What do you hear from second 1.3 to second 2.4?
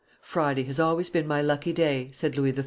lucky day," said